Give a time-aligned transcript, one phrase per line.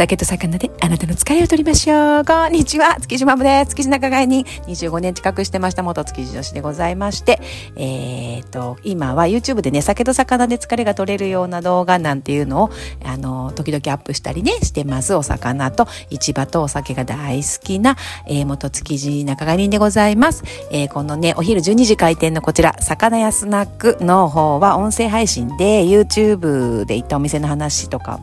[0.00, 2.24] 酒と魚であなたの疲れを取りましょう。
[2.24, 2.96] こんにちは。
[3.02, 3.72] 築地マムです。
[3.72, 7.38] 築地仲買に25年近くしてました元築地女子でございまして、
[7.76, 12.70] えー、と、今は YouTube でね、酒と魚で疲れが取れるような動画なんていうのを、
[13.04, 15.14] あの、時々アップしたりね、してます。
[15.14, 20.44] お魚と市場とお酒が大好きな、えー、元築地仲買人でございます。
[20.70, 28.18] えー、このね、お昼12時開店のこちら、魚屋スナックの方は音声配信で YouTube で行ったお店の話とか、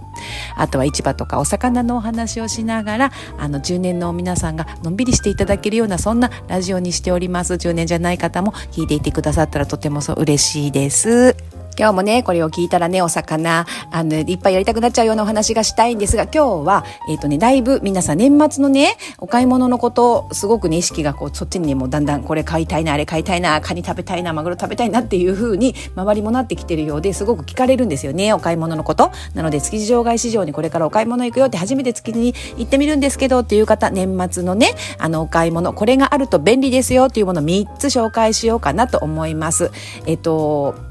[0.56, 7.54] あとは市場とかお魚のお話をしながらあの10年の皆さんがのんびりしていただけるようなそんなラジオにしております。
[7.54, 11.47] 10年じゃない方も聞いていてくださったらとてもそう嬉しいです。
[11.78, 29.12] 今日もね、これを聞いたらね、お魚、あの、いっぱいやりたくなっちゃうようなお話がしたいんですが、今日は、えっ、ー、とね、だいぶ皆さん年末のね、お買い物のこと、すごくね、意識がこう、そっちにね、もうだんだんこれ買いたいな、あれ買いたいな、カニ食べたいな、マグロ食べたいなっていう風に、周りもなってきてるようですごく聞かれるんですよね、お買い物のこと。
[29.36, 39.70] なので、築地場外市場にこれからお買い物行くよって初めて築地に行ってみるんですけどっていう方、年末のね、あの、お買い物、これがあると便利ですよっていうものを3つ紹介しようかなと思います。
[40.08, 40.87] えっと、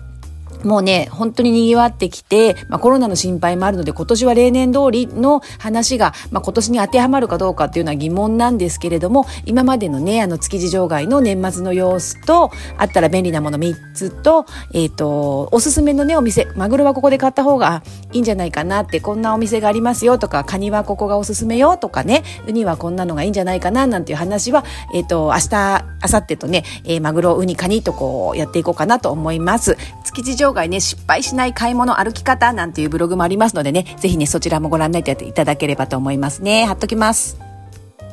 [0.66, 29.76] もうね、本当に賑わってきて、まあ、コロナの心配もあるので、今年は例年通りの話が、まあ、今年に当てはまるかどうかっていうのは疑問なんですけれども、今までのね、あの、築地場外の年末の様子と、あったら便利なもの3つと、えっ、ー、と、おすすめのね、お店、マグロはここで買った方がいいんじゃないかなって、こんなお店がありますよとか、カニはここがおすすめよとかね、ウニはこんなのがいいんじゃないかななんていう話は、えっ、ー、と、明日、明後日とね、えー、マグロ、ウニ、カニとこう、やっていこうかなと思います。
[30.16, 36.64] 築地場外ね、失敗しない買い物歩き方なんていうブログもありますのでね、ぜひね、そちらもご覧になっていただければと思いますね。
[36.64, 37.36] 貼っときます。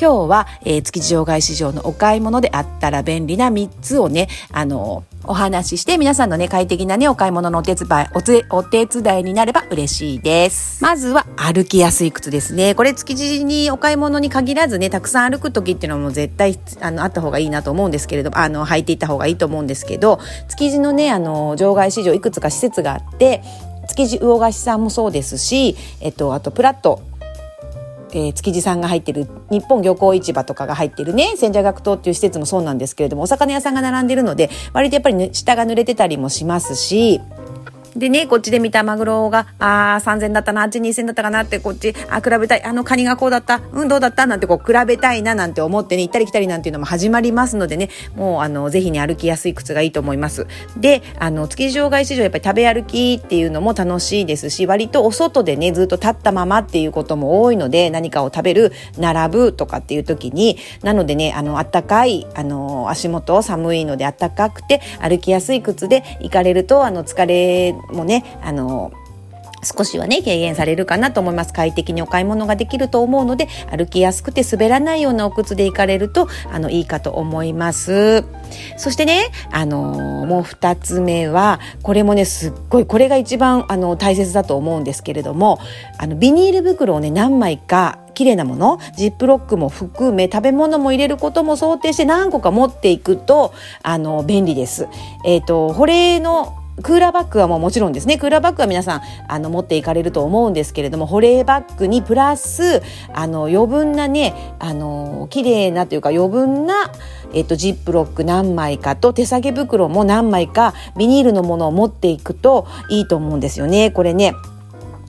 [0.01, 10.83] 今日は、えー、築地場外市場のお買い物であったら便利な3つをね、あのお話しして皆さんのね、快適なね、お買い物のお手伝い、おつお手伝いになれば嬉しいです。
[10.83, 12.75] まずは歩きやすい靴ですね。
[12.75, 23.41] これ築地にお買い物に限らずね、たくさん歩く時っていうのも絶対あのあった方がいいなと思うんですけれども、あの履いていった方がいいと思うんですけど、築地のね、あの場外市場いくつか施設があって、
[23.87, 27.01] 築地魚菓子さんもそうですし、えっと、あとプラット
[28.15, 37.21] えー、築地さんが入ってる日本漁港市場とかが入ってるね千社学島っていう施設もそうなんですけれどもお魚屋さんが並んでるので割とやっぱり、ね、下が濡れてたりもしますし
[37.95, 44.25] でね、こっちで見たマグロが、ああ、3000だったな、あっち2000だったかなって、こっち、あ比べたい、あのカニがこうだった、うん、どうだった？
[44.25, 50.47] なんてこう、比べたいななんて思ってね、行ったり来たりなんていうのも始まりますのでね、もう、あの、ぜひね、歩きやすい靴がいいと思います。
[50.77, 68.91] で、あの、築地場外市場、やっぱり食べ歩きっていうのも楽しいですし、割とお外でね、ずっと立ったままっていうことも多いので、何かを食べる、並ぶとかっていう時に、なのでね、あの、あったかい、あの、足元寒いのであったかくて、歩きやすい靴で行かれると、あの、疲れもね、あの
[69.63, 71.53] 少しはね、軽減されるかなと思います。
[71.53, 78.25] 快適にお買い物ができると思うので、歩きやすくて滑らないようなお靴で行かれると、あの、いいかと思います。
[78.77, 85.59] そしてね、あのー、もう二つ目は、これもね、すっごい、これが一番、あの、大切だと思うんですけれども、
[85.97, 94.87] あの、ビニール袋をね、何枚か綺麗なものジップロックも含め食べ物も入れることも想定して何個か持っていくとあの便利です。
[95.25, 98.17] えっ、ー、と保冷のクーラーバッグはもうもちろんですね。
[98.17, 102.81] クーラーバッグは皆さんあの持っていかれると思うんですけれども保冷バッグにプラス
[103.13, 106.91] あの余分なねあの綺麗なというか余分な、
[107.33, 113.91] えっと、ジップロック何枚かと手提げ袋も何枚かビニールのものを持っていくといいと思うんですよね。
[113.91, 114.33] これね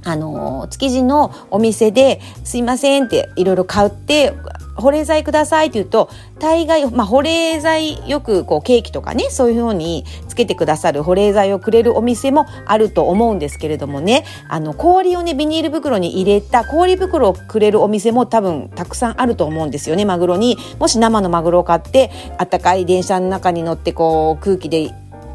[0.05, 4.35] あの築地のお店ですいませんっていろいろ買って
[4.77, 14.25] 保冷剤くださいって言うと大概、まあ、保冷剤よくこうケーキとかねそういうふうにつけてくださる保冷剤をくれるお店もあると思うんですけれどもね。
[14.49, 20.59] あの氷をねビニール袋に入れた氷袋をくれるお店も多分たくさんあると思うんですよねマグロに。
[20.79, 24.93] もし生のマグロを買ってあったかい電車の中に乗ってこう空気で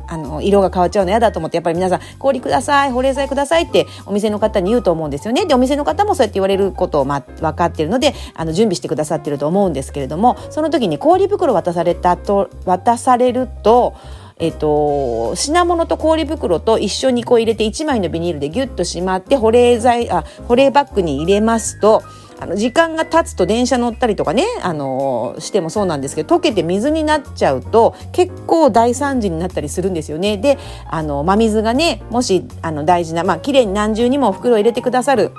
[0.09, 5.46] あの色が変わっちゃうの嫌だと思ってやっぱり皆さん氷ください保冷剤くださいってお店の方に言うと思うんですよね。
[5.46, 13.96] でお店の方もそうやって言われることを、ま、分かってるのであの準備してくださってると思うんですけれどもその時に氷袋渡されたと渡されると
[14.41, 22.03] えっと、品物と氷袋と一緒にこう入れて1枚のビニールでギュッとしまって保冷剤あ保冷バッグに入れますと
[22.40, 30.38] あの時間が経つと電車乗ったりとかねあのしてもそうなんですけど溶けて水になっちゃうと結構大惨事になったりするんですよね。
[30.38, 30.58] で
[30.90, 35.32] あの真水がねもしあの大事なまあ綺麗に何重にも袋を入れてくださる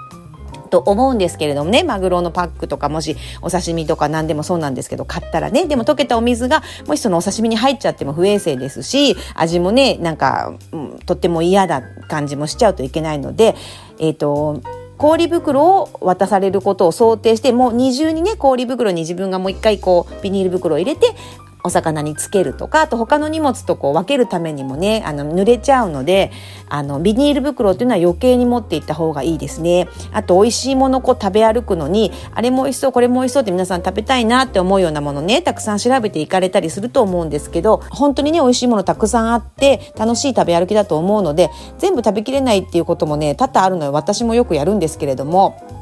[0.71, 13.57] と思うんですけれどもねマグロのパックとかもしお刺身とか何でもそうなんですけど買ったらねでも溶けたお水がもしそのお刺身に入っちゃっても不衛生ですし味もねなんか、うん、とっても嫌な感じもしちゃうといけないので
[13.99, 14.63] えっ、ー、と
[15.01, 21.15] 氷袋を渡されることを想定してもう二重にね氷袋に自分がもう一回こうビニール袋を入れて
[21.63, 26.33] お魚につけるとかあと他の荷物とこう分けるためにもねあの濡れちゃうので
[26.69, 29.89] あのビニール袋っていうのは余計に持っていった方がいいですね。
[30.13, 45.80] あと美味しいものこう食べ歩くのにあれも美味しそうこれも美味しそうって皆さん食べたいなって思うようなものねたくさん調べていかれたりすると思うんですけど本当にね美味しいものたくさんあって楽しい食べ歩きだと思うので全部食べきれないっていうこともね多々あるので私もよくやるんですけれども。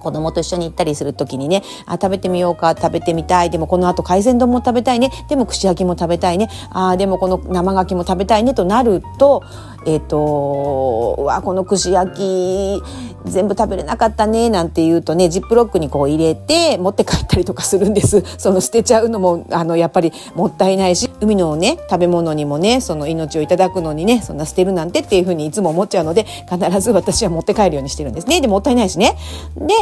[0.00, 3.50] 子供と一緒に行ったりする時にねあ食べてみようか食べてみたい。
[3.50, 5.10] でもこの後海鮮丼も食べたいね。
[5.28, 6.48] でも串焼きも食べたいね。
[6.70, 9.42] あでもこの生牡蠣も食べたいねとなると
[9.86, 12.82] えっ、ー、とうわこの串焼き
[13.24, 18.22] 全部食べれなかったねなんて言うとねジップロックにこう入れて持って帰ったりとかするんです。
[18.38, 28.40] その捨てちゃうのもあのやっぱりもったいないし海のね食べ物にもねその命をいただくのにねそんな捨てるなんてっていうふうにいつも思っちゃうので必ず私は持って帰るようにしてるんですね。
[28.40, 29.16] でもったいないしね。
[29.56, 29.74] で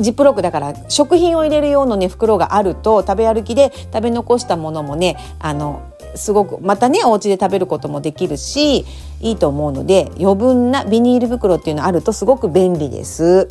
[0.00, 5.80] ジップロックだから食品を入れる用のね袋があると食べ歩きで食べ残したものもねあの
[6.14, 8.84] すごくまたねお家で食べることもできるし
[9.20, 13.48] いいと思うので余分なビニール袋っていうのあるとすごく便利です。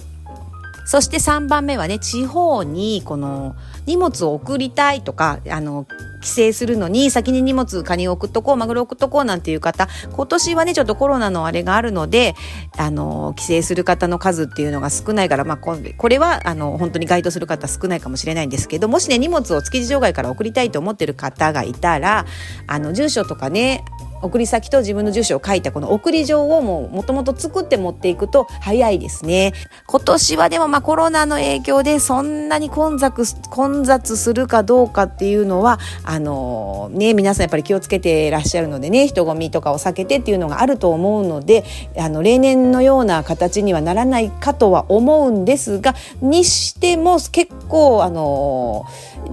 [0.86, 5.86] そして3番目はね地方にこの荷物を送りたいとかあの
[6.22, 12.36] 帰省するのに先に荷物カニを送っとこうマグロを送っとこうなんていう方今年はねちょっとコロナのあれがあるので
[12.78, 15.78] あの帰省する方の数っていうのが少ないから、まあ、こ
[16.10, 22.25] れはあの本当に該当する方少ないかもしれないんですけどもしね荷物を築地場外から送りたいと思ってる方がいたら
[22.68, 23.84] あの住所とかね
[24.22, 29.54] 送り先と自分の住所を書いたこの送り状をももともと作って持っていくと早いですね。
[29.86, 41.63] 今年はでもまあコロナの影響でそんなに混雑混雑するかどうかっていうのはあのね皆さんやっぱり気をつけてらっしゃるのでね人混みとかを避けてっていうのがあると思うので
[41.98, 48.86] あの例年のような形にはならないかとは思うんですがにしても結構あの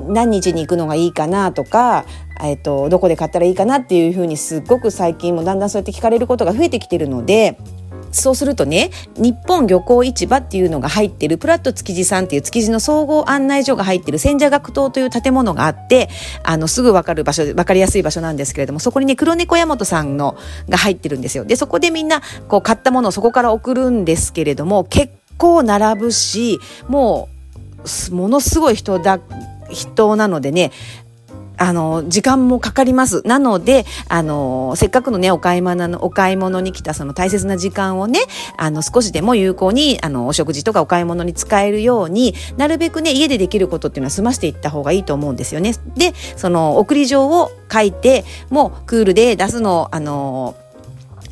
[0.09, 2.05] 何日に行くのがいいかなとか
[2.46, 7.58] えっと、どこで買ったらいいかなっていうふうにすっごく最近もだんだんそうやって聞かれることが増えてきてるので
[8.14, 16.08] そうするとね、日本漁港市場っていうのが入ってる、プラット築地さんっていう築地の総合案内所が入ってる千社学島という建物があって、
[16.44, 20.37] あの、すぐわかる場所、わかりやすい場所なんですけれども、そこにね、黒猫山本さんの
[20.69, 21.44] が入ってるんですよ。
[21.44, 27.29] で、そこでみんな、こう、買ったものをそこから送るんですけれども、結構並ぶし、も
[28.11, 29.19] う、ものすごい人だ、
[29.70, 30.70] 人なのでね、
[31.56, 33.23] あの、時間もかかります。
[33.25, 38.21] なので、あの、せっかくのね、お買い物の、お買い物に来たその大切な時間をね、
[38.56, 45.75] あの、少しでも有効に、あの、お食事とかお買い物に使えるようになるべくね、家でできることっていうのは済ましていった方がいいと思うんですよね。
[45.97, 50.56] で、その、送り状を書いて、もうクールで出すの、あの、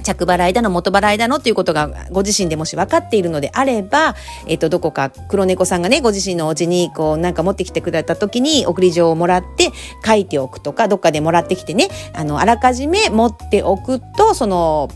[0.03, 4.15] 着払いだの元払いだのっていうことがご自身でもし分かっているのであれば、
[4.47, 9.71] えっ、と、どこか黒猫さんがね、ご自身のお家にこうなんか持ってきてくれた時に送り状をもらって
[10.05, 14.91] 書いておくとか、どっかでもらってきてね、あの、あらかじめ持っておくと、その、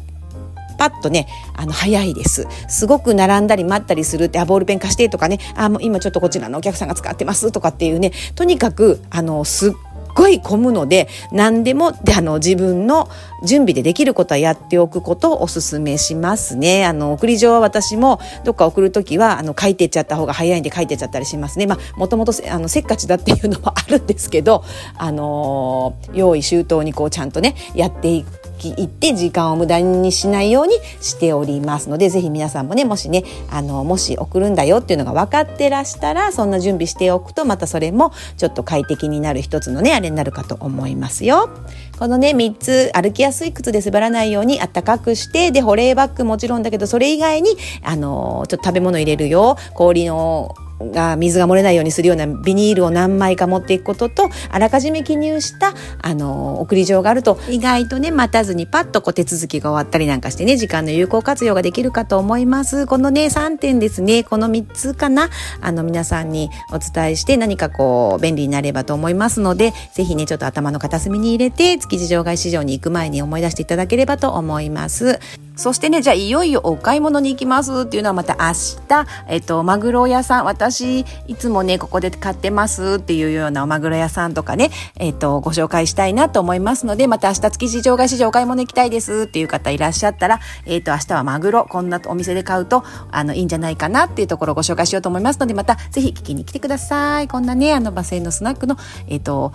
[0.78, 2.46] パッとね、あの、早いです。
[2.68, 9.72] すごく並んだり待ったりするって、あ、ボールペン貸してとかね、あ、もう今ちょっとこちらのお客さんが使ってますとかっていうね、とにかく、あの、すっ
[10.16, 13.08] ごい混むので何でもであの自分の
[13.44, 16.86] 準備でできることはやっておくことをお勧めしますね。
[16.86, 21.66] あの送り状は私もどっか送るときはあの書いてっちゃった方が早いんで書いてっちゃったりしますね。
[21.66, 24.64] まあもともとあのせっかちだっていうのもあるんですけど、
[24.96, 41.50] あの用意周到にこうちゃんとねやっていくき行って時間を無駄にしないようにしておりますのでぜひ皆さんもねもしねあのもし送るんだよっていうのが分かってらしたらそんな準備しておくとまたそれもちょっと快適になる一つのねあれになるかと思いますよ。
[41.98, 62.86] このね3つ歩きやすい靴で滑らないようにあったかくしてで保冷バッグもちろんだけどそれ以外にあのちょっと食べ物入れるよ氷のが水が漏れないようにするようなビニールを何枚か持っていくこととあらかじめ記入したあの送り状があると意外とね待たずにパッとこう手続きが終わったりなんかしてね時間の有効活用ができるかと思います。
[62.86, 64.24] このね3点ですね。
[64.24, 65.30] この3つかな。
[65.60, 75.18] あの皆さんにお伝えして何かこう便利になればと思いますのでぜひねちょっと頭の片隅に入れて築地場外市場に行く前に思い出していただければと思います。
[75.56, 78.52] そしてねじゃあいよいよお買い物に行きますっていうのはまた明
[78.88, 98.76] 日えっとマグロ屋さん私いつもねここで買ってますっていうようなおマグロ屋さんとかねえっ、とご紹介したいなと思いますのでまた明日築地場外市場お買い物行きたいですっていう方いらっしゃったらえっ、と明日はマグロこんなお店で買うとあのいいんじゃないかなっていうところをご紹介しようと思いますのでまたぜひ聞きに来てくださいこんなねあのバセンのスナックの
[99.08, 99.52] えっ、と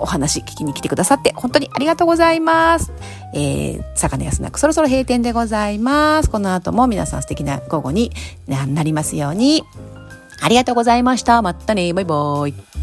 [0.00, 2.92] お話聞きに来てくださって本当にありがとうございます。
[3.34, 6.30] えー、魚安なくそろそろ閉店でごございます。
[6.30, 8.10] この後も皆さん素敵な午後に
[8.48, 9.62] なりますように。
[10.40, 11.42] ありがとうございました。
[11.42, 11.92] またね。
[11.92, 12.77] バイバイ。